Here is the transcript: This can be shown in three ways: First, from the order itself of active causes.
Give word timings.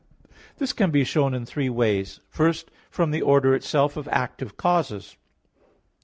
This 0.57 0.73
can 0.73 0.89
be 0.89 1.03
shown 1.03 1.35
in 1.35 1.45
three 1.45 1.69
ways: 1.69 2.21
First, 2.27 2.71
from 2.89 3.11
the 3.11 3.21
order 3.21 3.53
itself 3.53 3.95
of 3.95 4.07
active 4.07 4.57
causes. 4.57 5.15